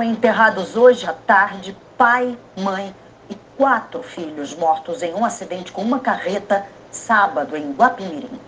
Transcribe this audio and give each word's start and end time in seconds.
Enterrados 0.00 0.74
hoje 0.74 1.04
à 1.04 1.12
tarde, 1.12 1.76
pai, 1.98 2.34
mãe 2.56 2.94
e 3.28 3.36
quatro 3.58 4.02
filhos 4.02 4.54
mortos 4.54 5.02
em 5.02 5.12
um 5.12 5.22
acidente 5.22 5.70
com 5.70 5.82
uma 5.82 5.98
carreta 5.98 6.64
sábado 6.90 7.54
em 7.58 7.72
Guapimirim. 7.72 8.40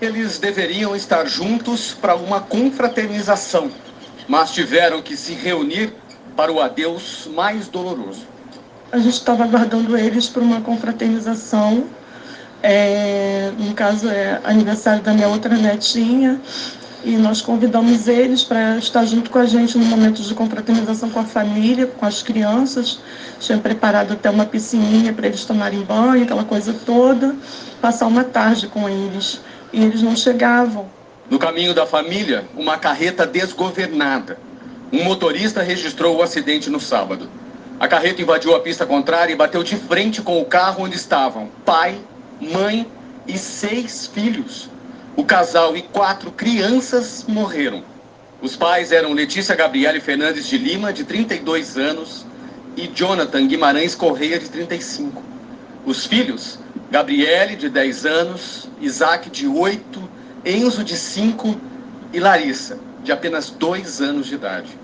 Eles 0.00 0.38
deveriam 0.38 0.94
estar 0.94 1.26
juntos 1.26 1.94
para 1.94 2.14
uma 2.14 2.40
confraternização, 2.42 3.72
mas 4.28 4.52
tiveram 4.52 5.02
que 5.02 5.16
se 5.16 5.32
reunir 5.32 5.92
para 6.36 6.52
o 6.52 6.60
adeus 6.60 7.28
mais 7.34 7.66
doloroso. 7.66 8.24
A 8.92 8.98
gente 8.98 9.14
estava 9.14 9.42
aguardando 9.42 9.98
eles 9.98 10.28
para 10.28 10.42
uma 10.42 10.60
confraternização. 10.60 11.88
É, 12.62 13.50
no 13.58 13.74
caso, 13.74 14.08
é 14.08 14.40
aniversário 14.44 15.02
da 15.02 15.12
minha 15.12 15.26
outra 15.26 15.56
netinha 15.56 16.40
e 17.04 17.16
nós 17.16 17.40
convidamos 17.40 18.06
eles 18.06 18.44
para 18.44 18.78
estar 18.78 19.04
junto 19.04 19.30
com 19.30 19.38
a 19.38 19.44
gente 19.44 19.76
no 19.76 19.84
momento 19.84 20.22
de 20.22 20.34
confraternização 20.34 21.10
com 21.10 21.20
a 21.20 21.24
família, 21.24 21.86
com 21.86 22.06
as 22.06 22.22
crianças. 22.22 23.00
Tinha 23.40 23.58
preparado 23.58 24.12
até 24.12 24.30
uma 24.30 24.46
piscininha 24.46 25.12
para 25.12 25.26
eles 25.26 25.44
tomarem 25.44 25.80
banho, 25.80 26.22
aquela 26.22 26.44
coisa 26.44 26.72
toda, 26.86 27.34
passar 27.80 28.06
uma 28.06 28.22
tarde 28.22 28.68
com 28.68 28.88
eles. 28.88 29.40
E 29.72 29.82
eles 29.82 30.02
não 30.02 30.14
chegavam. 30.14 30.86
No 31.28 31.38
caminho 31.38 31.74
da 31.74 31.86
família, 31.86 32.44
uma 32.56 32.76
carreta 32.76 33.26
desgovernada. 33.26 34.38
Um 34.92 35.02
motorista 35.04 35.62
registrou 35.62 36.16
o 36.16 36.22
acidente 36.22 36.70
no 36.70 36.78
sábado. 36.78 37.28
A 37.80 37.88
carreta 37.88 38.22
invadiu 38.22 38.54
a 38.54 38.60
pista 38.60 38.86
contrária 38.86 39.32
e 39.32 39.36
bateu 39.36 39.62
de 39.64 39.76
frente 39.76 40.22
com 40.22 40.40
o 40.40 40.44
carro 40.44 40.84
onde 40.84 40.94
estavam 40.94 41.48
pai, 41.64 41.98
mãe 42.40 42.86
e 43.26 43.36
seis 43.36 44.06
filhos. 44.06 44.68
O 45.14 45.24
casal 45.24 45.76
e 45.76 45.82
quatro 45.82 46.30
crianças 46.32 47.26
morreram. 47.28 47.84
Os 48.40 48.56
pais 48.56 48.92
eram 48.92 49.12
Letícia 49.12 49.54
Gabriele 49.54 50.00
Fernandes 50.00 50.46
de 50.48 50.56
Lima, 50.56 50.90
de 50.90 51.04
32 51.04 51.76
anos, 51.76 52.24
e 52.76 52.88
Jonathan 52.88 53.46
Guimarães 53.46 53.94
Correia, 53.94 54.38
de 54.38 54.48
35. 54.48 55.22
Os 55.84 56.06
filhos, 56.06 56.58
Gabriele, 56.90 57.56
de 57.56 57.68
10 57.68 58.06
anos, 58.06 58.70
Isaac, 58.80 59.28
de 59.28 59.46
8, 59.46 60.10
Enzo, 60.46 60.82
de 60.82 60.96
5 60.96 61.60
e 62.12 62.18
Larissa, 62.18 62.78
de 63.04 63.12
apenas 63.12 63.50
2 63.50 64.00
anos 64.00 64.26
de 64.28 64.34
idade. 64.34 64.78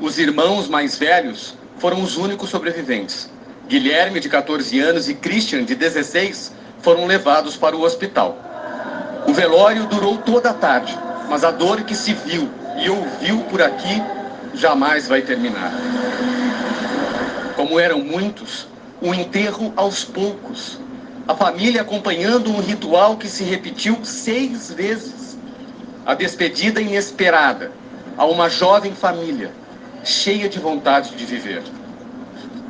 Os 0.00 0.16
irmãos 0.16 0.68
mais 0.68 0.96
velhos 0.96 1.56
foram 1.78 2.02
os 2.02 2.16
únicos 2.16 2.50
sobreviventes. 2.50 3.28
Guilherme, 3.68 4.20
de 4.20 4.28
14 4.28 4.78
anos, 4.78 5.08
e 5.08 5.14
Christian, 5.14 5.64
de 5.64 5.74
16, 5.74 6.54
foram 6.82 7.06
levados 7.06 7.56
para 7.56 7.76
o 7.76 7.82
hospital. 7.82 8.45
Velório 9.36 9.86
durou 9.86 10.16
toda 10.16 10.48
a 10.48 10.54
tarde, 10.54 10.98
mas 11.28 11.44
a 11.44 11.50
dor 11.50 11.82
que 11.82 11.94
se 11.94 12.14
viu 12.14 12.48
e 12.82 12.88
ouviu 12.88 13.40
por 13.50 13.60
aqui 13.60 14.02
jamais 14.54 15.06
vai 15.08 15.20
terminar. 15.20 15.70
Como 17.54 17.78
eram 17.78 18.00
muitos, 18.00 18.66
o 18.98 19.12
enterro 19.12 19.74
aos 19.76 20.02
poucos. 20.02 20.80
A 21.28 21.34
família 21.34 21.82
acompanhando 21.82 22.50
um 22.50 22.62
ritual 22.62 23.18
que 23.18 23.28
se 23.28 23.44
repetiu 23.44 24.02
seis 24.06 24.72
vezes. 24.72 25.36
A 26.06 26.14
despedida 26.14 26.80
inesperada 26.80 27.72
a 28.16 28.24
uma 28.24 28.48
jovem 28.48 28.94
família, 28.94 29.52
cheia 30.02 30.48
de 30.48 30.58
vontade 30.58 31.14
de 31.14 31.26
viver. 31.26 31.62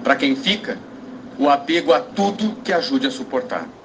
Para 0.02 0.16
quem 0.16 0.34
fica, 0.34 0.76
o 1.38 1.48
apego 1.48 1.92
a 1.92 2.00
tudo 2.00 2.56
que 2.64 2.72
ajude 2.72 3.06
a 3.06 3.10
suportar. 3.12 3.75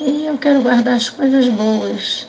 E 0.00 0.26
eu 0.26 0.38
quero 0.38 0.62
guardar 0.62 0.94
as 0.94 1.10
coisas 1.10 1.48
boas. 1.48 2.26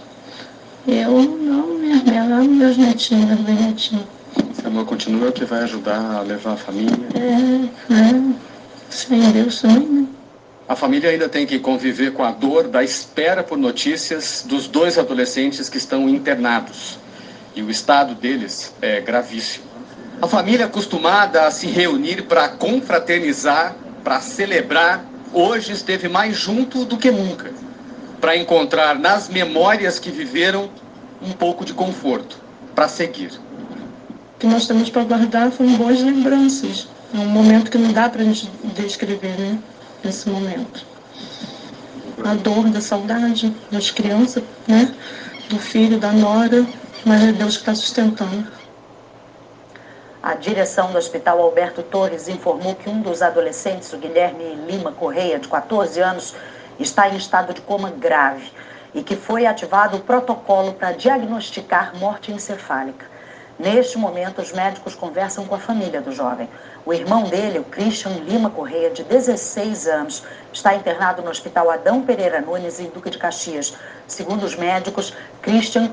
Eu 0.88 1.22
não 1.22 1.78
minha 1.78 2.24
amo 2.24 2.56
meus 2.56 2.78
netinhos, 2.78 3.40
meus 3.42 3.60
netinhos. 3.60 4.06
Esse 4.52 4.66
amor 4.66 4.86
continua 4.86 5.32
que 5.32 5.46
vai 5.46 5.64
ajudar 5.64 6.18
a 6.18 6.22
levar 6.22 6.54
a 6.54 6.58
família. 6.58 6.98
É, 7.16 7.94
é. 7.94 8.34
Sem 8.90 9.32
Deus 9.32 9.62
também, 9.62 9.88
né? 9.88 10.08
A 10.68 10.76
família 10.76 11.10
ainda 11.10 11.28
tem 11.28 11.46
que 11.48 11.58
conviver 11.58 12.14
com 12.14 12.24
a 12.24 12.32
dor 12.32 12.68
da 12.68 12.84
espera 12.84 13.44
por 13.44 13.58
notícias 13.58 14.46
dos 14.48 14.68
dois 14.68 14.98
adolescentes 14.98 15.68
que 15.68 15.78
estão 15.78 16.08
internados. 16.08 17.00
E 17.56 17.62
o 17.64 17.72
estado 17.72 18.14
deles 18.14 18.74
é 18.82 19.02
gravíssimo. 19.02 19.66
A 20.22 20.28
família 20.28 20.68
acostumada 20.68 21.48
a 21.48 21.52
se 21.52 21.66
reunir 21.68 22.24
para 22.24 22.50
confraternizar, 22.50 23.76
para 24.04 24.20
celebrar 24.22 25.09
hoje 25.34 25.72
esteve 25.72 26.08
mais 26.08 26.36
junto 26.36 26.86
do 26.86 26.98
que 26.98 27.12
nunca, 27.12 27.52
para 28.20 28.36
encontrar 28.36 28.98
nas 28.98 29.30
memórias 29.30 30.00
que 30.00 30.12
viveram 30.12 30.70
um 31.22 31.32
pouco 31.32 31.64
de 31.66 31.74
conforto 31.74 32.38
para 32.76 32.88
seguir. 32.88 33.32
O 34.36 34.40
que 34.40 34.48
nós 34.48 34.68
temos 34.68 34.90
para 34.90 35.04
guardar 35.04 35.52
foram 35.52 35.76
boas 35.76 36.02
lembranças. 36.02 36.88
É 37.14 37.18
um 37.18 37.28
momento 37.28 37.72
que 37.72 37.78
não 37.78 37.92
dá 37.92 38.08
para 38.10 38.22
a 38.22 38.26
gente 38.26 38.50
descrever, 38.76 39.38
né? 39.38 39.60
Esse 40.04 40.30
momento. 40.30 40.86
A 42.24 42.36
dor 42.36 42.70
da 42.70 42.80
saudade 42.80 43.54
das 43.72 43.92
crianças, 43.92 44.44
né? 44.68 44.94
Do 45.50 45.58
filho, 45.58 46.00
da 46.00 46.12
nora, 46.12 46.66
mas 47.06 47.24
é 47.24 47.32
Deus 47.32 47.56
que 47.56 47.64
está 47.64 47.76
sustentando. 47.76 48.48
A 50.22 50.34
direção 50.34 50.92
do 50.92 50.98
Hospital 50.98 51.40
Alberto 51.40 51.82
Torres 51.82 52.28
informou 52.28 52.76
que 52.76 52.90
um 52.90 53.02
dos 53.02 53.22
adolescentes, 53.22 53.94
o 53.94 53.98
Guilherme 53.98 54.54
Lima 54.68 54.92
Correia, 54.92 55.40
de 55.40 55.48
14 55.48 55.98
anos, 56.02 56.36
está 56.78 57.08
em 57.08 57.16
estado 57.16 57.54
de 57.54 57.62
coma 57.62 57.90
grave 57.90 58.52
e 58.94 59.02
que 59.02 59.16
foi 59.16 59.46
ativado 59.46 59.96
o 59.96 60.02
protocolo 60.02 60.74
para 60.74 60.92
diagnosticar 60.92 61.96
morte 61.96 62.34
encefálica. 62.34 63.06
Neste 63.58 63.98
momento, 63.98 64.42
os 64.42 64.52
médicos 64.52 64.94
conversam 64.94 65.46
com 65.46 65.56
a 65.56 65.60
família 65.60 66.02
do 66.02 66.12
jovem. 66.12 66.50
O 66.86 66.94
irmão 66.94 67.24
dele, 67.24 67.60
o 67.60 67.64
Christian 67.64 68.12
Lima 68.12 68.50
Correia, 68.50 68.90
de 68.90 69.04
16 69.04 69.88
anos, 69.88 70.24
está 70.52 70.76
internado 70.76 71.22
no 71.22 71.32
Hospital 71.32 71.72
Adão 71.72 72.02
Pereira 72.02 72.42
Nunes, 72.42 72.78
em 72.82 72.90
Duque 72.90 73.10
de 73.10 73.18
Caxias. 73.18 73.74
Segundo 74.06 74.44
os 74.44 74.56
médicos, 74.56 75.14
Christian 75.42 75.92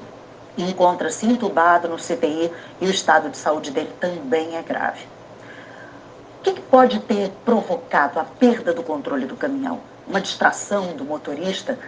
encontra-se 0.62 1.27
entubado 1.27 1.89
no 1.89 1.97
CTI 1.97 2.50
e 2.81 2.87
o 2.87 2.91
estado 2.91 3.28
de 3.28 3.37
saúde 3.37 3.71
dele 3.71 3.93
também 4.00 4.56
é 4.56 4.62
grave. 4.62 5.05
O 6.41 6.43
que, 6.43 6.53
que 6.53 6.62
pode 6.62 7.00
ter 7.00 7.31
provocado 7.44 8.21
a 8.21 8.25
perda 8.25 8.72
do 8.72 8.83
controle 8.83 9.27
do 9.27 9.37
caminhão? 9.37 9.81
Uma 10.06 10.21
distração 10.21 10.93
do 10.97 11.05
motorista? 11.05 11.78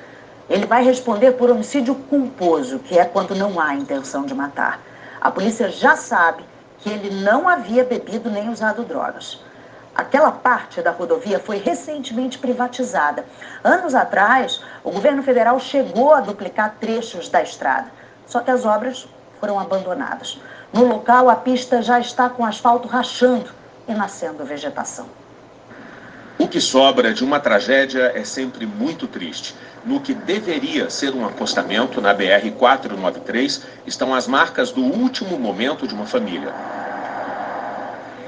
Ele 0.51 0.67
vai 0.67 0.83
responder 0.83 1.33
por 1.33 1.51
homicídio 1.51 1.95
culposo, 1.95 2.79
que 2.81 2.99
é 2.99 3.05
quando 3.05 3.35
não 3.35 3.61
há 3.61 3.75
intenção 3.75 4.25
de 4.25 4.35
matar. 4.35 4.81
A 5.21 5.31
polícia 5.31 5.69
já 5.71 5.97
sabe 5.97 6.45
que 6.79 6.89
ele 6.89 7.23
não 7.23 7.49
havia 7.49 7.85
bebido 7.85 8.31
nem 8.31 8.49
usado 8.49 8.83
drogas. 8.83 9.41
Aquela 9.95 10.31
parte 10.31 10.81
da 10.81 10.93
rodovia 10.93 11.41
foi 11.41 11.59
recentemente 11.59 12.39
privatizada. 12.39 13.25
Anos 13.65 13.97
atrás, 13.97 14.63
o 14.85 14.93
governo 14.93 15.25
federal 15.25 15.59
chegou 15.59 16.15
a 16.15 16.21
duplicar 16.21 16.77
trechos 16.79 17.29
da 17.29 17.43
estrada. 17.43 17.98
Só 18.29 18.41
que 18.41 18.51
as 18.51 18.65
obras 18.65 19.09
foram 19.41 19.59
abandonadas. 19.59 20.39
No 20.73 20.87
local, 20.87 21.31
a 21.31 21.37
pista 21.37 21.83
já 21.83 21.99
está 21.99 22.29
com 22.29 22.45
asfalto 22.45 22.87
rachando 22.87 23.51
e 23.89 23.95
nascendo 23.95 24.45
vegetação. 24.45 25.07
O 26.39 26.47
que 26.47 26.61
sobra 26.61 27.13
de 27.13 27.25
uma 27.25 27.41
tragédia 27.41 28.13
é 28.15 28.23
sempre 28.23 28.65
muito 28.65 29.09
triste. 29.09 29.57
No 29.85 30.01
que 30.01 30.15
deveria 30.15 30.89
ser 30.91 31.15
um 31.15 31.27
acostamento 31.27 32.01
na 32.01 32.15
BR-493 32.15 33.65
estão 33.87 34.15
as 34.15 34.29
marcas 34.29 34.71
do 34.71 34.83
último 34.83 35.39
momento 35.39 35.87
de 35.87 35.95
uma 35.95 36.07
família. 36.07 36.53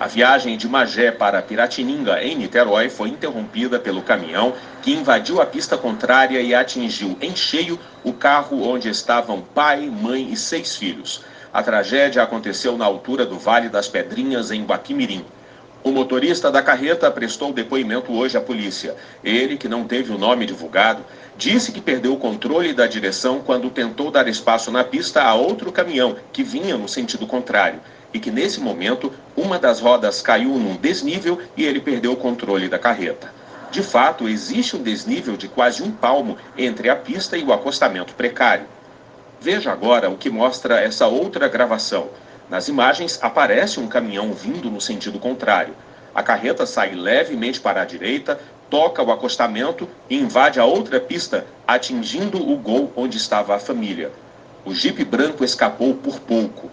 A 0.01 0.07
viagem 0.07 0.57
de 0.57 0.67
Magé 0.67 1.11
para 1.11 1.43
Piratininga, 1.43 2.25
em 2.25 2.35
Niterói, 2.35 2.89
foi 2.89 3.11
interrompida 3.11 3.79
pelo 3.79 4.01
caminhão 4.01 4.55
que 4.81 4.95
invadiu 4.95 5.43
a 5.43 5.45
pista 5.45 5.77
contrária 5.77 6.41
e 6.41 6.55
atingiu 6.55 7.19
em 7.21 7.37
cheio 7.37 7.79
o 8.03 8.11
carro 8.11 8.67
onde 8.67 8.89
estavam 8.89 9.43
pai, 9.43 9.91
mãe 9.91 10.33
e 10.33 10.37
seis 10.39 10.75
filhos. 10.75 11.23
A 11.53 11.63
tragédia 11.63 12.23
aconteceu 12.23 12.79
na 12.79 12.87
altura 12.87 13.27
do 13.27 13.39
Vale 13.39 13.69
das 13.69 13.89
Pedrinhas, 13.89 14.51
em 14.51 14.65
Guapimirim. 14.65 15.23
O 15.85 15.91
motorista 15.91 16.51
da 16.51 16.63
carreta 16.63 17.11
prestou 17.11 17.53
depoimento 17.53 18.11
hoje 18.11 18.39
à 18.39 18.41
polícia. 18.41 18.97
Ele, 19.23 19.59
que 19.59 19.69
não 19.69 19.85
teve 19.85 20.15
o 20.15 20.19
nome 20.19 20.47
divulgado, 20.47 21.05
disse 21.37 21.73
que 21.73 21.81
perdeu 21.81 22.15
o 22.15 22.19
controle 22.19 22.73
da 22.73 22.87
direção 22.87 23.41
quando 23.41 23.69
tentou 23.69 24.11
dar 24.11 24.27
espaço 24.29 24.71
na 24.71 24.83
pista 24.83 25.23
a 25.23 25.35
outro 25.35 25.71
caminhão 25.71 26.17
que 26.33 26.43
vinha 26.43 26.79
no 26.79 26.89
sentido 26.89 27.27
contrário 27.27 27.81
e 28.13 28.19
que 28.19 28.31
nesse 28.31 28.61
momento 28.61 29.13
uma 29.41 29.59
das 29.59 29.81
rodas 29.81 30.21
caiu 30.21 30.51
num 30.51 30.77
desnível 30.77 31.41
e 31.57 31.65
ele 31.65 31.81
perdeu 31.81 32.13
o 32.13 32.17
controle 32.17 32.69
da 32.69 32.79
carreta. 32.79 33.33
De 33.71 33.83
fato, 33.83 34.29
existe 34.29 34.77
um 34.77 34.83
desnível 34.83 35.37
de 35.37 35.49
quase 35.49 35.83
um 35.83 35.91
palmo 35.91 36.37
entre 36.59 36.91
a 36.91 36.97
pista 36.97 37.37
e 37.37 37.45
o 37.45 37.53
acostamento 37.53 38.15
precário. 38.15 38.67
Veja 39.41 39.73
agora 39.73 40.11
o 40.11 40.17
que 40.17 40.29
mostra 40.29 40.81
essa 40.81 41.07
outra 41.07 41.49
gravação. 41.49 42.09
Nas 42.51 42.69
imagens 42.69 43.19
aparece 43.23 43.81
um 43.81 43.87
caminhão 43.87 44.33
vindo 44.33 44.71
no 44.71 44.81
sentido 44.81 45.19
contrário. 45.19 45.75
A 46.15 46.23
carreta 46.23 46.67
sai 46.67 46.95
levemente 46.95 47.61
para 47.61 47.81
a 47.81 47.85
direita, 47.85 48.41
toca 48.69 49.03
o 49.03 49.13
acostamento 49.13 49.89
e 50.11 50.19
invade 50.19 50.59
a 50.59 50.65
outra 50.65 51.01
pista, 51.01 51.47
atingindo 51.67 52.39
o 52.39 52.57
gol 52.57 52.93
onde 52.97 53.17
estava 53.17 53.55
a 53.55 53.61
família. 53.61 54.11
O 54.65 54.75
jipe 54.75 55.05
branco 55.05 55.45
escapou 55.45 55.95
por 55.95 56.21
pouco. 56.21 56.71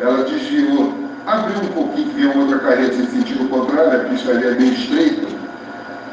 Ela 0.00 0.24
desviou, 0.24 0.92
abriu 1.26 1.60
pouquinho 1.72 2.08
que 2.08 2.14
vinha 2.16 2.36
outra 2.36 2.58
carreta 2.58 2.94
em 2.94 3.06
sentido 3.06 3.48
contrário, 3.48 4.00
a 4.00 4.04
pista 4.04 4.30
ali 4.30 4.46
é 4.46 4.54
bem 4.54 4.72
estreita, 4.72 5.26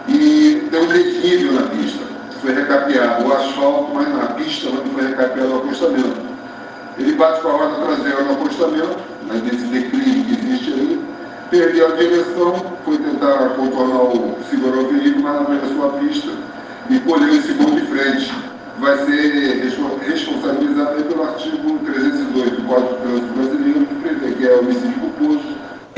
e 0.07 0.67
deu 0.71 0.83
um 0.83 0.87
desnível 0.87 1.53
na 1.53 1.67
pista. 1.67 2.03
Foi 2.41 2.53
recapeado 2.53 3.27
o 3.27 3.33
asfalto, 3.33 3.91
mas 3.93 4.07
na 4.09 4.27
pista 4.27 4.69
não 4.69 4.85
foi 4.85 5.07
recapeado 5.07 5.53
o 5.53 5.57
acostamento. 5.57 6.27
Ele 6.97 7.11
bate 7.13 7.41
com 7.41 7.49
a 7.49 7.51
roda 7.51 7.85
traseira 7.85 8.23
no 8.23 8.33
acostamento, 8.33 8.97
nesse 9.31 9.65
declive 9.65 10.23
que 10.23 10.45
existe 10.45 10.73
ali, 10.73 11.01
perdeu 11.49 11.87
a 11.87 11.95
direção, 11.95 12.55
foi 12.85 12.97
tentar 12.97 13.49
contornar 13.55 14.03
o 14.03 14.37
segurar 14.49 14.77
o 14.77 14.87
veículo, 14.87 15.23
mas 15.23 15.49
não 15.49 15.55
a 15.55 15.73
sua 15.73 15.99
pista 15.99 16.31
e 16.89 16.99
colheu 16.99 17.35
esse 17.35 17.53
gol 17.53 17.71
de 17.71 17.81
frente. 17.81 18.33
Vai 18.79 18.97
ser 19.05 19.73
responsabilizado 20.07 21.03
pelo 21.03 21.23
artigo 21.23 21.79
302 21.79 22.36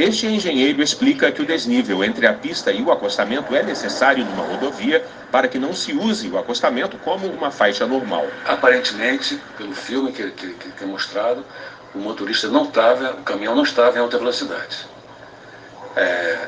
Este 0.10 0.26
engenheiro 0.26 0.82
explica 0.82 1.32
que 1.32 1.44
o 1.44 1.46
desnível 1.46 2.04
entre 2.04 2.26
a 2.26 2.34
pista 2.34 2.72
e 2.72 2.82
o 2.82 2.92
acostamento 2.92 3.56
é 3.56 3.62
necessário 3.62 4.26
numa 4.26 4.44
rodovia 4.44 5.06
para 5.32 5.48
que 5.48 5.60
não 5.60 5.72
se 5.72 5.94
use 5.94 6.28
o 6.30 6.40
acostamento 6.40 6.98
como 6.98 7.28
uma 7.28 7.52
faixa 7.52 7.86
normal. 7.86 8.26
Aparentemente, 8.44 9.40
pelo 9.56 9.72
filme 9.72 10.12
que, 10.12 10.32
que, 10.32 10.52
que 10.52 10.84
é 10.84 10.88
mostrado, 10.88 11.46
o 11.94 12.00
motorista 12.00 12.48
não 12.48 12.64
estava, 12.64 13.12
o 13.12 13.22
caminhão 13.22 13.54
não 13.54 13.62
estava 13.62 14.00
em 14.00 14.02
alta 14.02 14.18
velocidade. 14.18 14.88
É, 15.96 16.48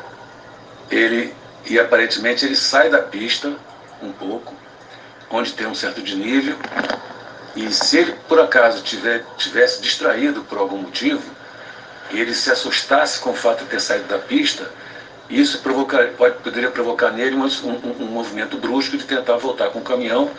ele 0.90 1.32
e 1.70 1.80
aparentemente 1.80 2.44
ele 2.44 2.56
sai 2.56 2.90
da 2.90 3.04
pista 3.04 3.54
um 4.02 4.12
pouco, 4.12 4.56
onde 5.30 5.54
tem 5.54 5.68
um 5.68 5.76
certo 5.76 6.02
desnível, 6.02 6.58
e 7.56 7.72
se 7.72 8.00
ele 8.00 8.16
por 8.28 8.40
acaso 8.40 8.82
tiver, 8.82 9.24
tivesse 9.38 9.84
distraído 9.84 10.42
por 10.46 10.58
algum 10.58 10.78
motivo, 10.80 11.22
e 12.14 12.20
ele 12.20 12.34
se 12.34 12.52
assustasse 12.52 13.20
com 13.20 13.32
o 13.32 13.36
fato 13.36 13.64
de 13.64 13.70
ter 13.70 13.82
saído 13.82 14.08
da 14.08 14.20
pista, 14.20 14.70
isso 15.30 15.60
provocar, 15.60 16.08
pode, 16.18 16.36
poderia 16.40 16.70
provocar 16.70 17.12
nele 17.12 17.36
um, 17.36 17.46
um, 17.46 18.04
um, 18.04 18.06
movimento 18.08 18.58
brusco 18.58 18.98
de 18.98 19.06
tentar 19.06 19.38
voltar 19.38 19.70
com 19.70 19.80
o 19.80 19.84
caminhão 19.84 20.30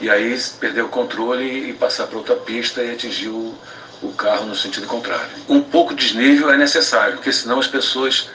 e 0.00 0.10
aí 0.10 0.38
perder 0.60 0.82
o 0.82 0.88
controle 0.88 1.70
e 1.70 1.72
passar 1.72 2.06
para 2.06 2.18
outra 2.18 2.36
pista 2.36 2.82
e 2.82 2.90
atingir 2.90 3.28
o, 3.28 3.54
o 4.02 4.12
carro 4.12 4.44
no 4.44 4.54
sentido 4.54 4.86
contrário. 4.86 5.30
Um 5.48 5.62
pouco 5.62 5.94
de 5.94 6.04
desnível 6.04 6.52
é 6.52 6.56
necessário, 6.56 7.14
porque 7.14 7.32
senão 7.32 7.58
as 7.58 7.66
pessoas 7.66 8.28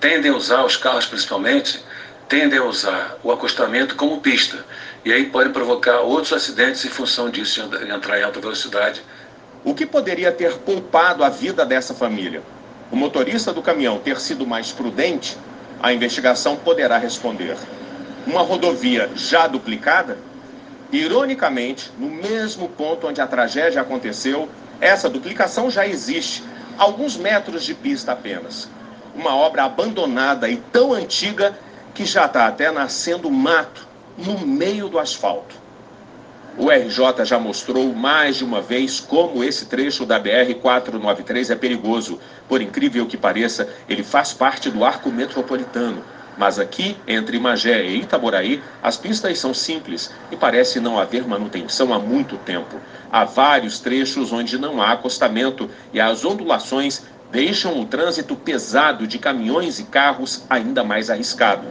tendem 0.00 0.32
a 0.32 0.34
usar, 0.34 0.64
os 0.64 0.76
carros 0.76 1.06
principalmente, 1.06 1.84
tendem 2.28 2.58
a 2.58 2.64
usar 2.64 3.18
o 3.22 3.30
acostamento 3.30 3.94
como 3.94 4.20
pista. 4.20 4.64
E 5.04 5.12
aí 5.12 5.26
pode 5.26 5.50
provocar 5.50 6.00
outros 6.00 6.32
acidentes 6.32 6.84
em 6.84 6.88
função 6.88 7.30
disso, 7.30 7.62
de 7.68 7.90
entrar 7.90 8.18
em 8.18 8.22
alta 8.24 8.40
velocidade. 8.40 9.00
O 9.64 9.74
que 9.74 9.86
poderia 9.86 10.32
ter 10.32 10.58
poupado 10.58 11.22
a 11.22 11.28
vida 11.28 11.64
dessa 11.64 11.94
família? 11.94 12.42
O 12.90 12.96
motorista 12.96 13.52
do 13.52 13.62
caminhão 13.62 13.98
ter 13.98 14.20
sido 14.20 14.46
mais 14.46 14.72
prudente? 14.72 15.36
A 15.80 15.92
investigação 15.92 16.56
poderá 16.56 16.98
responder. 16.98 17.56
Uma 18.26 18.42
rodovia 18.42 19.10
já 19.14 19.46
duplicada? 19.46 20.18
Ironicamente, 20.92 21.90
no 21.98 22.08
mesmo 22.08 22.68
ponto 22.68 23.06
onde 23.06 23.20
a 23.20 23.26
tragédia 23.26 23.80
aconteceu, 23.80 24.48
essa 24.80 25.08
duplicação 25.08 25.70
já 25.70 25.86
existe, 25.86 26.42
alguns 26.76 27.16
metros 27.16 27.64
de 27.64 27.74
pista 27.74 28.12
apenas 28.12 28.68
uma 29.14 29.34
obra 29.34 29.64
abandonada 29.64 30.48
e 30.48 30.56
tão 30.56 30.92
antiga 30.92 31.58
que 31.94 32.04
já 32.04 32.26
está 32.26 32.46
até 32.46 32.70
nascendo 32.70 33.30
mato 33.30 33.86
no 34.16 34.38
meio 34.38 34.88
do 34.88 34.98
asfalto. 34.98 35.54
O 36.58 36.70
RJ 36.70 37.24
já 37.24 37.38
mostrou 37.38 37.94
mais 37.94 38.36
de 38.36 38.44
uma 38.44 38.60
vez 38.60 39.00
como 39.00 39.42
esse 39.42 39.66
trecho 39.66 40.04
da 40.04 40.20
BR-493 40.20 41.50
é 41.50 41.56
perigoso. 41.56 42.20
Por 42.46 42.60
incrível 42.60 43.06
que 43.06 43.16
pareça, 43.16 43.66
ele 43.88 44.02
faz 44.02 44.34
parte 44.34 44.70
do 44.70 44.84
arco 44.84 45.10
metropolitano. 45.10 46.04
Mas 46.36 46.58
aqui, 46.58 46.96
entre 47.06 47.38
Magé 47.38 47.84
e 47.84 48.00
Itaboraí, 48.00 48.62
as 48.82 48.98
pistas 48.98 49.38
são 49.38 49.54
simples 49.54 50.12
e 50.30 50.36
parece 50.36 50.78
não 50.78 50.98
haver 50.98 51.26
manutenção 51.26 51.92
há 51.92 51.98
muito 51.98 52.36
tempo. 52.36 52.76
Há 53.10 53.24
vários 53.24 53.80
trechos 53.80 54.30
onde 54.30 54.58
não 54.58 54.80
há 54.80 54.92
acostamento 54.92 55.70
e 55.92 56.00
as 56.00 56.22
ondulações 56.22 57.02
deixam 57.30 57.80
o 57.80 57.86
trânsito 57.86 58.36
pesado 58.36 59.06
de 59.06 59.18
caminhões 59.18 59.78
e 59.78 59.84
carros 59.84 60.44
ainda 60.50 60.84
mais 60.84 61.08
arriscado. 61.08 61.66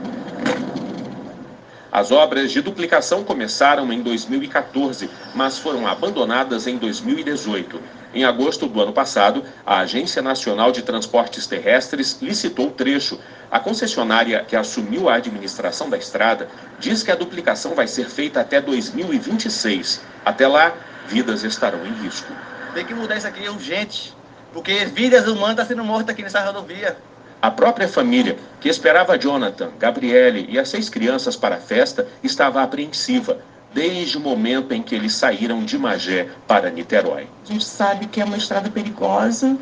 As 1.91 2.09
obras 2.09 2.51
de 2.51 2.61
duplicação 2.61 3.23
começaram 3.23 3.91
em 3.91 4.01
2014, 4.01 5.09
mas 5.35 5.57
foram 5.57 5.85
abandonadas 5.85 6.65
em 6.65 6.77
2018. 6.77 7.81
Em 8.13 8.23
agosto 8.23 8.65
do 8.65 8.81
ano 8.81 8.93
passado, 8.93 9.43
a 9.65 9.79
Agência 9.79 10.21
Nacional 10.21 10.71
de 10.71 10.81
Transportes 10.81 11.45
Terrestres 11.47 12.17
licitou 12.21 12.67
o 12.67 12.71
trecho. 12.71 13.19
A 13.51 13.59
concessionária 13.59 14.45
que 14.47 14.55
assumiu 14.55 15.09
a 15.09 15.15
administração 15.15 15.89
da 15.89 15.97
estrada 15.97 16.47
diz 16.79 17.03
que 17.03 17.11
a 17.11 17.15
duplicação 17.15 17.75
vai 17.75 17.87
ser 17.87 18.09
feita 18.09 18.39
até 18.39 18.61
2026. 18.61 20.01
Até 20.23 20.47
lá, 20.47 20.73
vidas 21.07 21.43
estarão 21.43 21.85
em 21.85 21.93
risco. 22.03 22.31
Tem 22.73 22.85
que 22.85 22.93
mudar 22.93 23.17
isso 23.17 23.27
aqui 23.27 23.49
urgente 23.49 24.15
porque 24.53 24.85
vidas 24.85 25.27
humanas 25.27 25.51
estão 25.51 25.65
sendo 25.65 25.83
mortas 25.83 26.09
aqui 26.09 26.23
nessa 26.23 26.43
rodovia. 26.43 26.97
A 27.41 27.49
própria 27.49 27.87
família, 27.87 28.37
que 28.59 28.69
esperava 28.69 29.17
Jonathan, 29.17 29.71
Gabriele 29.79 30.45
e 30.47 30.59
as 30.59 30.69
seis 30.69 30.89
crianças 30.89 31.35
para 31.35 31.55
a 31.55 31.59
festa, 31.59 32.07
estava 32.23 32.61
apreensiva 32.61 33.39
desde 33.73 34.17
o 34.17 34.21
momento 34.21 34.73
em 34.73 34.83
que 34.83 34.93
eles 34.93 35.15
saíram 35.15 35.63
de 35.63 35.77
Magé 35.77 36.27
para 36.47 36.69
Niterói. 36.69 37.27
A 37.43 37.51
gente 37.51 37.65
sabe 37.65 38.05
que 38.05 38.21
é 38.21 38.25
uma 38.25 38.37
estrada 38.37 38.69
perigosa, 38.69 39.57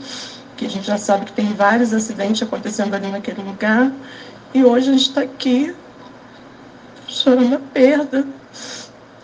que 0.58 0.66
a 0.66 0.70
gente 0.70 0.88
já 0.88 0.98
sabe 0.98 1.26
que 1.26 1.31
tem 1.31 1.54
vários 1.54 1.94
acidentes 1.94 2.42
acontecendo 2.42 2.94
ali 2.96 3.08
naquele 3.08 3.42
lugar. 3.42 3.92
E 4.54 4.64
hoje 4.64 4.90
a 4.90 4.94
gente 4.94 5.08
está 5.08 5.22
aqui 5.22 5.74
chorando 7.08 7.56
a 7.56 7.60
perda 7.60 8.28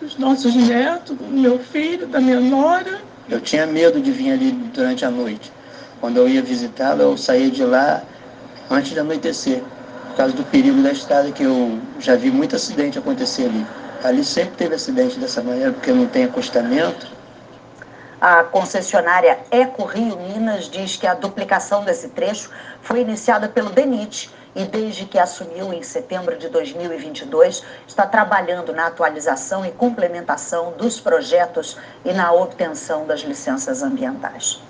dos 0.00 0.16
nossos 0.16 0.54
netos, 0.54 1.14
do 1.14 1.24
meu 1.24 1.58
filho, 1.58 2.06
da 2.06 2.20
minha 2.20 2.40
nora. 2.40 3.00
Eu 3.28 3.40
tinha 3.40 3.66
medo 3.66 4.00
de 4.00 4.10
vir 4.10 4.32
ali 4.32 4.52
durante 4.52 5.04
a 5.04 5.10
noite. 5.10 5.52
Quando 6.00 6.16
eu 6.16 6.28
ia 6.28 6.40
visitá-la, 6.40 7.02
eu 7.02 7.16
saía 7.18 7.50
de 7.50 7.64
lá 7.64 8.02
antes 8.70 8.92
de 8.92 9.00
anoitecer, 9.00 9.62
por 10.08 10.16
causa 10.16 10.34
do 10.34 10.44
perigo 10.44 10.82
da 10.82 10.92
estrada, 10.92 11.30
que 11.30 11.42
eu 11.42 11.78
já 11.98 12.16
vi 12.16 12.30
muito 12.30 12.56
acidente 12.56 12.98
acontecer 12.98 13.44
ali. 13.44 13.66
Ali 14.02 14.24
sempre 14.24 14.56
teve 14.56 14.74
acidente 14.74 15.18
dessa 15.18 15.42
maneira, 15.42 15.72
porque 15.72 15.92
não 15.92 16.06
tem 16.06 16.24
acostamento. 16.24 17.06
A 18.20 18.44
concessionária 18.44 19.38
Eco 19.50 19.84
Rio 19.84 20.16
Minas 20.16 20.70
diz 20.70 20.96
que 20.96 21.06
a 21.06 21.14
duplicação 21.14 21.84
desse 21.84 22.08
trecho 22.08 22.50
foi 22.80 23.00
iniciada 23.00 23.48
pelo 23.48 23.70
DENIT 23.70 24.30
e, 24.54 24.64
desde 24.64 25.04
que 25.04 25.18
assumiu 25.18 25.70
em 25.72 25.82
setembro 25.82 26.36
de 26.38 26.48
2022, 26.48 27.62
está 27.86 28.06
trabalhando 28.06 28.72
na 28.72 28.86
atualização 28.86 29.66
e 29.66 29.70
complementação 29.70 30.72
dos 30.72 30.98
projetos 30.98 31.76
e 32.06 32.12
na 32.14 32.32
obtenção 32.32 33.06
das 33.06 33.20
licenças 33.20 33.82
ambientais. 33.82 34.62